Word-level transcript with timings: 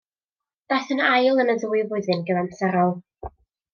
Daeth 0.71 0.93
yn 0.95 1.03
ail 1.09 1.41
yn 1.43 1.53
y 1.55 1.57
ddwy 1.65 1.83
flwyddyn 1.91 2.25
gyfamserol. 2.31 2.99